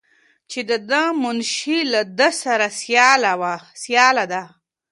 چې 0.51 0.59
د 0.69 0.71
ده 0.89 1.03
منشي 1.21 1.79
له 1.93 2.01
ده 2.17 2.29
سره 2.43 2.67
سیاله 3.87 4.25
ده. 4.33 4.43